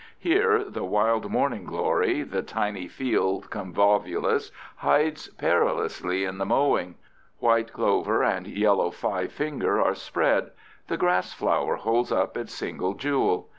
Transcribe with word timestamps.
Here 0.17 0.63
the 0.63 0.83
"wild 0.83 1.29
morning 1.29 1.63
glory," 1.63 2.23
the 2.23 2.41
tiny 2.41 2.87
fields 2.87 3.45
convolvulus, 3.45 4.51
hides 4.77 5.27
perilously 5.27 6.23
in 6.25 6.39
the 6.39 6.45
mowing; 6.47 6.95
white 7.37 7.71
clover 7.71 8.23
and 8.23 8.47
yellow 8.47 8.89
five 8.89 9.31
finger 9.31 9.79
are 9.79 9.93
spread; 9.93 10.53
the 10.87 10.97
grassflower 10.97 11.75
holds 11.75 12.11
up 12.11 12.35
its 12.35 12.51
single 12.51 12.95
jewel. 12.95 13.49